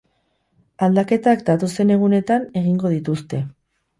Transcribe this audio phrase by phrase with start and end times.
[0.85, 3.45] Aldaketak datozen egunetan egingo dituzte.